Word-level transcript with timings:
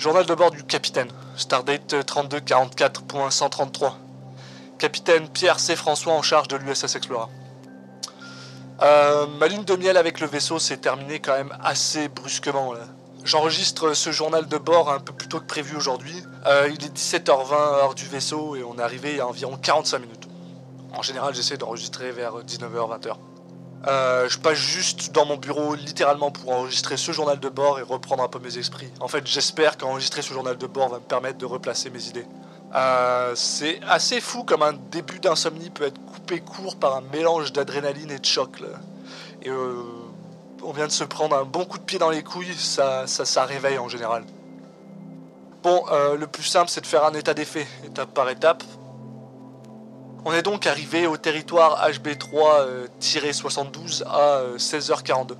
Journal 0.00 0.24
de 0.24 0.34
bord 0.34 0.50
du 0.50 0.64
capitaine, 0.64 1.10
Stardate 1.36 1.92
3244.133. 1.92 3.92
Capitaine 4.78 5.28
Pierre 5.28 5.60
C. 5.60 5.76
François 5.76 6.14
en 6.14 6.22
charge 6.22 6.48
de 6.48 6.56
l'USS 6.56 6.96
Explorer. 6.96 7.26
Euh, 8.80 9.26
ma 9.38 9.46
lune 9.46 9.64
de 9.64 9.76
miel 9.76 9.98
avec 9.98 10.20
le 10.20 10.26
vaisseau 10.26 10.58
s'est 10.58 10.78
terminée 10.78 11.20
quand 11.20 11.36
même 11.36 11.54
assez 11.62 12.08
brusquement. 12.08 12.72
J'enregistre 13.24 13.92
ce 13.92 14.10
journal 14.10 14.48
de 14.48 14.56
bord 14.56 14.90
un 14.90 15.00
peu 15.00 15.12
plus 15.12 15.28
tôt 15.28 15.38
que 15.38 15.44
prévu 15.44 15.76
aujourd'hui. 15.76 16.16
Euh, 16.46 16.70
il 16.74 16.82
est 16.82 16.96
17h20 16.96 17.52
heure 17.52 17.94
du 17.94 18.06
vaisseau 18.06 18.56
et 18.56 18.64
on 18.64 18.78
est 18.78 18.82
arrivé 18.82 19.10
il 19.10 19.16
y 19.18 19.20
a 19.20 19.28
environ 19.28 19.58
45 19.58 19.98
minutes. 19.98 20.28
En 20.94 21.02
général, 21.02 21.34
j'essaie 21.34 21.58
d'enregistrer 21.58 22.10
vers 22.10 22.38
19h-20h. 22.38 23.16
Euh, 23.86 24.28
je 24.28 24.38
passe 24.38 24.58
juste 24.58 25.12
dans 25.12 25.24
mon 25.24 25.36
bureau 25.36 25.74
littéralement 25.74 26.30
pour 26.30 26.52
enregistrer 26.52 26.96
ce 26.96 27.12
journal 27.12 27.40
de 27.40 27.48
bord 27.48 27.78
et 27.78 27.82
reprendre 27.82 28.22
un 28.22 28.28
peu 28.28 28.38
mes 28.38 28.58
esprits. 28.58 28.90
En 29.00 29.08
fait, 29.08 29.26
j'espère 29.26 29.78
qu'enregistrer 29.78 30.22
ce 30.22 30.34
journal 30.34 30.58
de 30.58 30.66
bord 30.66 30.90
va 30.90 30.98
me 30.98 31.04
permettre 31.04 31.38
de 31.38 31.46
replacer 31.46 31.88
mes 31.88 32.04
idées. 32.06 32.26
Euh, 32.74 33.32
c'est 33.34 33.80
assez 33.88 34.20
fou 34.20 34.44
comme 34.44 34.62
un 34.62 34.74
début 34.74 35.18
d'insomnie 35.18 35.70
peut 35.70 35.84
être 35.84 36.00
coupé 36.04 36.40
court 36.40 36.76
par 36.76 36.96
un 36.96 37.00
mélange 37.00 37.52
d'adrénaline 37.52 38.10
et 38.10 38.18
de 38.18 38.26
choc. 38.26 38.62
Et 39.42 39.48
euh, 39.48 39.82
on 40.62 40.72
vient 40.72 40.86
de 40.86 40.92
se 40.92 41.04
prendre 41.04 41.34
un 41.34 41.44
bon 41.44 41.64
coup 41.64 41.78
de 41.78 41.84
pied 41.84 41.98
dans 41.98 42.10
les 42.10 42.22
couilles, 42.22 42.54
ça, 42.54 43.06
ça, 43.06 43.24
ça 43.24 43.44
réveille 43.44 43.78
en 43.78 43.88
général. 43.88 44.24
Bon, 45.62 45.84
le 46.18 46.26
plus 46.26 46.42
simple 46.42 46.70
c'est 46.70 46.80
de 46.80 46.86
faire 46.86 47.04
un 47.04 47.12
état 47.12 47.34
des 47.34 47.44
faits, 47.44 47.66
étape 47.84 48.14
par 48.14 48.30
étape. 48.30 48.62
On 50.22 50.34
est 50.34 50.42
donc 50.42 50.66
arrivé 50.66 51.06
au 51.06 51.16
territoire 51.16 51.88
HB3-72 51.88 54.04
à 54.04 54.42
16h42. 54.58 55.34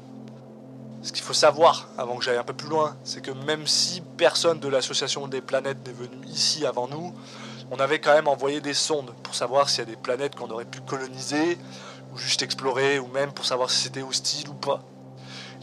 Ce 1.02 1.12
qu'il 1.12 1.22
faut 1.22 1.34
savoir, 1.34 1.88
avant 1.98 2.16
que 2.16 2.24
j'aille 2.24 2.38
un 2.38 2.44
peu 2.44 2.54
plus 2.54 2.70
loin, 2.70 2.96
c'est 3.04 3.20
que 3.20 3.30
même 3.30 3.66
si 3.66 4.00
personne 4.16 4.58
de 4.58 4.68
l'association 4.68 5.28
des 5.28 5.42
planètes 5.42 5.86
n'est 5.86 5.92
venu 5.92 6.26
ici 6.26 6.64
avant 6.64 6.88
nous, 6.88 7.12
on 7.70 7.78
avait 7.78 8.00
quand 8.00 8.14
même 8.14 8.26
envoyé 8.26 8.62
des 8.62 8.72
sondes 8.72 9.12
pour 9.22 9.34
savoir 9.34 9.68
s'il 9.68 9.80
y 9.80 9.82
a 9.82 9.90
des 9.90 9.96
planètes 9.96 10.34
qu'on 10.34 10.50
aurait 10.50 10.64
pu 10.64 10.80
coloniser, 10.80 11.58
ou 12.14 12.18
juste 12.18 12.40
explorer, 12.40 12.98
ou 12.98 13.06
même 13.08 13.32
pour 13.32 13.44
savoir 13.44 13.70
si 13.70 13.82
c'était 13.82 14.02
hostile 14.02 14.48
ou 14.48 14.54
pas. 14.54 14.82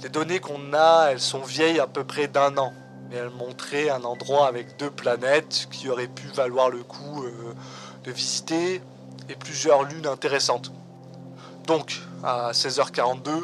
Les 0.03 0.09
données 0.09 0.39
qu'on 0.39 0.75
a, 0.75 1.07
elles 1.09 1.19
sont 1.19 1.41
vieilles 1.41 1.79
à 1.79 1.87
peu 1.87 2.03
près 2.03 2.27
d'un 2.27 2.55
an, 2.57 2.71
mais 3.09 3.15
elles 3.15 3.31
montraient 3.31 3.89
un 3.89 4.03
endroit 4.03 4.47
avec 4.47 4.77
deux 4.77 4.91
planètes 4.91 5.67
qui 5.71 5.89
auraient 5.89 6.07
pu 6.07 6.27
valoir 6.27 6.69
le 6.69 6.83
coup 6.83 7.23
euh, 7.23 7.55
de 8.03 8.11
visiter, 8.11 8.79
et 9.29 9.35
plusieurs 9.35 9.83
lunes 9.83 10.07
intéressantes. 10.07 10.71
Donc, 11.65 11.99
à 12.23 12.51
16h42, 12.51 13.43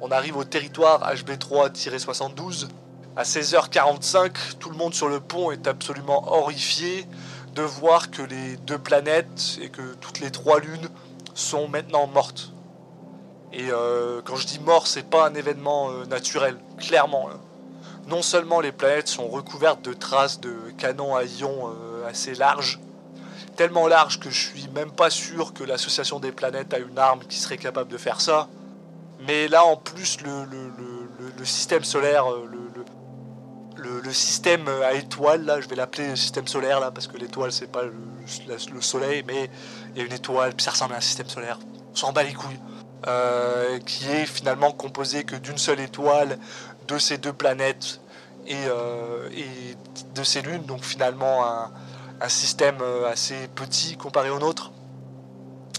on 0.00 0.10
arrive 0.10 0.36
au 0.36 0.44
territoire 0.44 1.12
HB3-72. 1.14 2.68
À 3.14 3.24
16h45, 3.24 4.56
tout 4.58 4.70
le 4.70 4.76
monde 4.76 4.94
sur 4.94 5.08
le 5.08 5.20
pont 5.20 5.50
est 5.50 5.66
absolument 5.66 6.32
horrifié 6.32 7.06
de 7.54 7.62
voir 7.62 8.10
que 8.10 8.22
les 8.22 8.56
deux 8.56 8.78
planètes 8.78 9.58
et 9.60 9.68
que 9.68 9.94
toutes 10.00 10.20
les 10.20 10.30
trois 10.30 10.60
lunes 10.60 10.88
sont 11.34 11.68
maintenant 11.68 12.06
mortes. 12.06 12.52
Et 13.52 13.70
euh, 13.70 14.22
quand 14.24 14.36
je 14.36 14.46
dis 14.46 14.60
mort, 14.60 14.86
c'est 14.86 15.08
pas 15.08 15.28
un 15.28 15.34
événement 15.34 15.90
euh, 15.90 16.06
naturel, 16.06 16.56
clairement. 16.78 17.28
Hein. 17.30 17.38
Non 18.08 18.22
seulement 18.22 18.60
les 18.60 18.72
planètes 18.72 19.08
sont 19.08 19.28
recouvertes 19.28 19.82
de 19.82 19.92
traces 19.92 20.40
de 20.40 20.54
canons 20.78 21.14
à 21.14 21.24
ions 21.24 21.68
euh, 21.68 22.08
assez 22.08 22.34
larges, 22.34 22.80
tellement 23.56 23.86
large 23.86 24.20
que 24.20 24.30
je 24.30 24.48
suis 24.48 24.68
même 24.68 24.90
pas 24.90 25.10
sûr 25.10 25.52
que 25.52 25.64
l'association 25.64 26.20
des 26.20 26.32
planètes 26.32 26.72
a 26.74 26.78
une 26.78 26.98
arme 26.98 27.20
qui 27.28 27.38
serait 27.38 27.58
capable 27.58 27.90
de 27.90 27.98
faire 27.98 28.20
ça. 28.20 28.48
Mais 29.26 29.48
là, 29.48 29.64
en 29.64 29.76
plus, 29.76 30.20
le, 30.22 30.46
le, 31.38 31.44
système 31.44 31.84
solaire, 31.84 32.30
euh, 32.30 32.48
le, 33.76 34.00
le, 34.00 34.12
système 34.12 34.68
à 34.68 34.94
étoiles, 34.94 35.44
là, 35.44 35.60
je 35.60 35.68
vais 35.68 35.76
l'appeler 35.76 36.16
système 36.16 36.46
solaire, 36.48 36.80
là, 36.80 36.90
parce 36.90 37.06
que 37.06 37.16
l'étoile, 37.16 37.52
c'est 37.52 37.70
pas 37.70 37.82
le, 37.82 38.80
soleil, 38.80 39.24
mais 39.26 39.50
il 39.94 40.00
y 40.00 40.02
a 40.02 40.06
une 40.06 40.12
étoile, 40.12 40.54
puis 40.54 40.64
ça 40.64 40.72
ressemble 40.72 40.94
à 40.94 40.96
un 40.98 41.00
système 41.00 41.28
solaire. 41.28 41.58
On 41.92 41.96
s'en 41.96 42.12
bat 42.12 42.22
les 42.22 42.34
couilles. 42.34 42.58
Euh, 43.08 43.80
qui 43.80 44.08
est 44.08 44.26
finalement 44.26 44.70
composé 44.70 45.24
que 45.24 45.34
d'une 45.34 45.58
seule 45.58 45.80
étoile, 45.80 46.38
de 46.86 46.98
ces 46.98 47.18
deux 47.18 47.32
planètes 47.32 48.00
euh, 48.48 49.28
et 49.32 49.76
de 50.14 50.22
ces 50.22 50.40
lunes, 50.40 50.62
donc 50.62 50.84
finalement 50.84 51.44
un, 51.44 51.72
un 52.22 52.28
système 52.28 52.78
euh, 52.80 53.10
assez 53.10 53.48
petit 53.48 53.96
comparé 53.96 54.30
au 54.30 54.38
nôtre, 54.38 54.70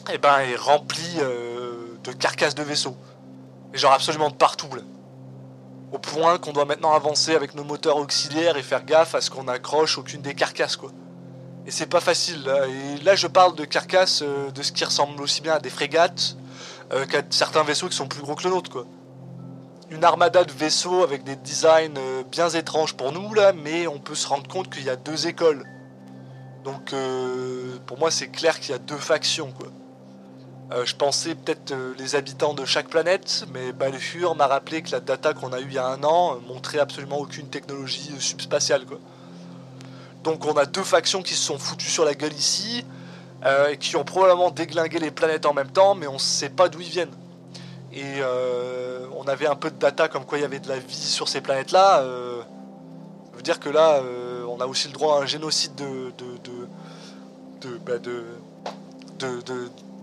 et 0.09 0.15
eh 0.15 0.17
ben, 0.17 0.39
est 0.39 0.57
rempli 0.57 1.01
euh, 1.19 1.97
de 2.03 2.11
carcasses 2.11 2.55
de 2.55 2.63
vaisseaux. 2.63 2.97
Et 3.73 3.77
genre 3.77 3.93
absolument 3.93 4.29
de 4.29 4.35
partout. 4.35 4.67
Au 5.93 5.97
point 5.97 6.37
qu'on 6.37 6.51
doit 6.51 6.65
maintenant 6.65 6.91
avancer 6.91 7.33
avec 7.33 7.55
nos 7.55 7.63
moteurs 7.63 7.95
auxiliaires 7.95 8.57
et 8.57 8.63
faire 8.63 8.83
gaffe 8.83 9.15
à 9.15 9.21
ce 9.21 9.29
qu'on 9.29 9.47
accroche 9.47 9.97
aucune 9.97 10.21
des 10.21 10.35
carcasses. 10.35 10.75
quoi. 10.75 10.91
Et 11.65 11.71
c'est 11.71 11.85
pas 11.85 12.01
facile. 12.01 12.51
Et 12.67 13.01
là, 13.03 13.15
je 13.15 13.27
parle 13.27 13.55
de 13.55 13.63
carcasses 13.63 14.21
euh, 14.21 14.51
de 14.51 14.61
ce 14.61 14.73
qui 14.73 14.83
ressemble 14.83 15.21
aussi 15.21 15.41
bien 15.41 15.53
à 15.53 15.59
des 15.59 15.69
frégates 15.69 16.35
qu'à 17.09 17.23
certains 17.31 17.63
vaisseaux 17.63 17.87
qui 17.87 17.95
sont 17.95 18.07
plus 18.07 18.21
gros 18.21 18.35
que 18.35 18.43
le 18.43 18.51
nôtre. 18.51 18.69
quoi. 18.69 18.85
Une 19.89 20.03
armada 20.03 20.43
de 20.43 20.51
vaisseaux 20.51 21.01
avec 21.01 21.23
des 21.23 21.35
designs 21.37 22.23
bien 22.29 22.49
étranges 22.49 22.93
pour 22.93 23.11
nous, 23.11 23.33
là, 23.33 23.51
mais 23.51 23.87
on 23.87 23.97
peut 23.97 24.13
se 24.13 24.27
rendre 24.27 24.47
compte 24.47 24.69
qu'il 24.69 24.83
y 24.83 24.91
a 24.91 24.95
deux 24.95 25.25
écoles. 25.25 25.65
Donc 26.63 26.93
euh, 26.93 27.77
pour 27.85 27.99
moi 27.99 28.09
c'est 28.09 28.27
clair 28.27 28.59
qu'il 28.59 28.71
y 28.71 28.73
a 28.73 28.79
deux 28.79 28.97
factions. 28.97 29.53
Euh, 30.71 30.85
je 30.85 30.95
pensais 30.95 31.35
peut-être 31.35 31.71
euh, 31.71 31.93
les 31.97 32.15
habitants 32.15 32.53
de 32.53 32.63
chaque 32.63 32.87
planète, 32.87 33.45
mais 33.53 33.73
Balfur 33.73 34.35
m'a 34.35 34.47
rappelé 34.47 34.81
que 34.81 34.91
la 34.91 35.01
data 35.01 35.33
qu'on 35.33 35.51
a 35.51 35.59
eue 35.59 35.67
il 35.67 35.73
y 35.73 35.77
a 35.77 35.85
un 35.85 36.03
an 36.03 36.39
montrait 36.47 36.79
absolument 36.79 37.19
aucune 37.19 37.47
technologie 37.47 38.11
subspatiale. 38.19 38.85
Donc 40.23 40.45
on 40.45 40.53
a 40.53 40.65
deux 40.65 40.83
factions 40.83 41.21
qui 41.21 41.33
se 41.33 41.43
sont 41.43 41.59
foutues 41.59 41.89
sur 41.89 42.05
la 42.05 42.13
gueule 42.13 42.33
ici, 42.33 42.85
et 43.69 43.75
qui 43.75 43.97
ont 43.97 44.05
probablement 44.05 44.51
déglingué 44.51 44.99
les 44.99 45.11
planètes 45.11 45.45
en 45.45 45.53
même 45.53 45.69
temps, 45.69 45.95
mais 45.95 46.07
on 46.07 46.13
ne 46.13 46.17
sait 46.17 46.47
pas 46.47 46.69
d'où 46.69 46.79
ils 46.79 46.87
viennent. 46.87 47.11
Et 47.91 48.21
on 49.17 49.27
avait 49.27 49.47
un 49.47 49.55
peu 49.55 49.69
de 49.69 49.75
data 49.75 50.07
comme 50.07 50.23
quoi 50.23 50.37
il 50.37 50.41
y 50.41 50.45
avait 50.45 50.61
de 50.61 50.69
la 50.69 50.79
vie 50.79 50.95
sur 50.95 51.27
ces 51.27 51.41
planètes-là. 51.41 51.97
ça 51.97 53.35
veut 53.35 53.41
dire 53.41 53.59
que 53.59 53.67
là, 53.67 54.01
on 54.53 54.61
a 54.61 54.67
aussi 54.67 54.87
le 54.87 54.93
droit 54.93 55.17
à 55.17 55.23
un 55.23 55.25
génocide 55.25 55.73
de, 55.75 56.13
de, 57.63 57.77
bah, 57.77 57.93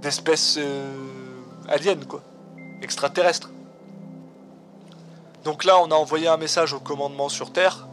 d'espèces 0.03 0.57
euh, 0.59 0.93
aliens, 1.69 2.01
quoi, 2.09 2.23
extraterrestres. 2.83 3.51
Donc 5.45 5.65
là, 5.65 5.79
on 5.81 5.91
a 5.91 5.95
envoyé 5.95 6.29
un 6.29 6.37
message 6.37 6.73
au 6.73 6.81
commandement 6.81 7.29
sur 7.29 7.53
Terre. 7.53 7.87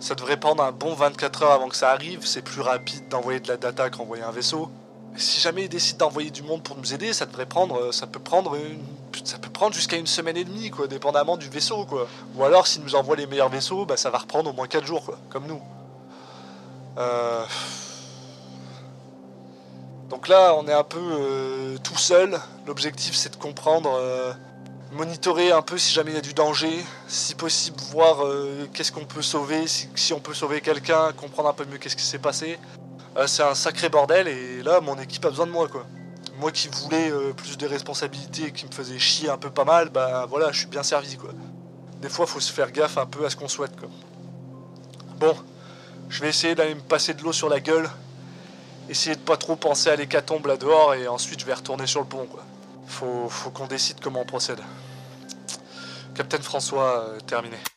Ça 0.00 0.14
devrait 0.14 0.38
prendre 0.38 0.62
un 0.62 0.72
bon 0.72 0.94
24 0.94 1.42
heures 1.42 1.52
avant 1.52 1.68
que 1.68 1.76
ça 1.76 1.90
arrive. 1.90 2.26
C'est 2.26 2.42
plus 2.42 2.60
rapide 2.60 3.08
d'envoyer 3.08 3.40
de 3.40 3.48
la 3.48 3.56
data 3.56 3.88
qu'envoyer 3.90 4.22
un 4.22 4.32
vaisseau. 4.32 4.70
si 5.16 5.40
jamais 5.40 5.64
ils 5.64 5.68
décident 5.68 6.06
d'envoyer 6.06 6.30
du 6.30 6.42
monde 6.42 6.62
pour 6.62 6.76
nous 6.76 6.94
aider, 6.94 7.12
ça 7.12 7.26
devrait 7.26 7.46
prendre, 7.46 7.76
euh, 7.76 7.92
ça 7.92 8.06
peut 8.06 8.20
prendre, 8.20 8.56
ça 9.24 9.38
peut 9.38 9.50
prendre 9.50 9.74
jusqu'à 9.74 9.96
une 9.96 10.06
semaine 10.06 10.36
et 10.36 10.44
demie, 10.44 10.70
quoi, 10.70 10.86
dépendamment 10.86 11.36
du 11.36 11.48
vaisseau, 11.48 11.84
quoi. 11.84 12.06
Ou 12.36 12.44
alors, 12.44 12.66
s'ils 12.66 12.82
nous 12.82 12.94
envoient 12.94 13.16
les 13.16 13.26
meilleurs 13.26 13.48
vaisseaux, 13.48 13.84
bah, 13.84 13.96
ça 13.96 14.10
va 14.10 14.18
reprendre 14.18 14.50
au 14.50 14.52
moins 14.52 14.66
4 14.66 14.84
jours, 14.86 15.04
quoi, 15.04 15.18
comme 15.28 15.46
nous. 15.46 15.60
Euh, 16.98 17.44
donc 20.08 20.28
là, 20.28 20.54
on 20.56 20.66
est 20.66 20.72
un 20.72 20.84
peu 20.84 20.98
euh, 20.98 21.78
tout 21.78 21.96
seul. 21.96 22.38
L'objectif, 22.66 23.14
c'est 23.14 23.30
de 23.30 23.36
comprendre, 23.36 23.90
euh, 23.94 24.32
monitorer 24.92 25.52
un 25.52 25.62
peu 25.62 25.78
si 25.78 25.92
jamais 25.92 26.12
il 26.12 26.14
y 26.14 26.18
a 26.18 26.22
du 26.22 26.34
danger, 26.34 26.84
si 27.06 27.34
possible, 27.34 27.76
voir 27.92 28.24
qu'est-ce 28.72 28.92
qu'on 28.92 29.04
peut 29.04 29.22
sauver, 29.22 29.66
si, 29.66 30.12
on 30.12 30.20
peut 30.20 30.34
sauver 30.34 30.60
quelqu'un, 30.60 31.12
comprendre 31.12 31.48
un 31.48 31.52
peu 31.52 31.64
mieux 31.64 31.78
qu'est-ce 31.78 31.96
qui 31.96 32.04
s'est 32.04 32.18
passé. 32.18 32.58
c'est 33.26 33.42
un 33.42 33.54
sacré 33.54 33.88
bordel 33.88 34.28
et 34.28 34.62
là, 34.62 34.80
mon 34.80 34.98
équipe 34.98 35.24
a 35.24 35.30
besoin 35.30 35.46
de 35.46 35.52
moi, 35.52 35.68
quoi. 35.68 35.86
Moi 36.38 36.50
qui 36.52 36.68
voulais 36.68 37.12
plus 37.36 37.58
de 37.58 37.66
responsabilités 37.66 38.46
et 38.46 38.52
qui 38.52 38.66
me 38.66 38.72
faisait 38.72 38.98
chier 38.98 39.28
un 39.28 39.36
peu 39.36 39.50
pas 39.50 39.64
mal, 39.64 39.90
bah 39.90 40.26
voilà, 40.28 40.50
je 40.52 40.60
suis 40.60 40.68
bien 40.68 40.82
servi, 40.82 41.16
quoi. 41.16 41.30
Des 42.00 42.08
fois, 42.08 42.26
faut 42.26 42.40
se 42.40 42.52
faire 42.52 42.72
gaffe 42.72 42.98
un 42.98 43.06
peu 43.06 43.24
à 43.26 43.30
ce 43.30 43.36
qu'on 43.36 43.48
souhaite, 43.48 43.78
quoi. 43.78 43.88
Bon, 45.18 45.36
je 46.10 46.20
vais 46.20 46.28
essayer 46.28 46.54
d'aller 46.56 46.74
me 46.74 46.80
passer 46.80 47.14
de 47.14 47.22
l'eau 47.22 47.32
sur 47.32 47.48
la 47.48 47.60
gueule. 47.60 47.88
Essayer 48.88 49.14
de 49.14 49.20
pas 49.20 49.36
trop 49.36 49.54
penser 49.54 49.88
à 49.88 49.96
l'hécatombe 49.96 50.46
là 50.46 50.56
dehors 50.56 50.94
et 50.94 51.06
ensuite 51.06 51.40
je 51.40 51.46
vais 51.46 51.54
retourner 51.54 51.86
sur 51.86 52.00
le 52.00 52.06
pont 52.06 52.26
quoi. 52.26 52.44
Faut, 52.88 53.30
qu'on 53.54 53.68
décide 53.68 54.00
comment 54.00 54.22
on 54.22 54.24
procède. 54.24 54.58
Capitaine 56.16 56.42
François, 56.42 57.04
euh, 57.04 57.20
terminé. 57.20 57.56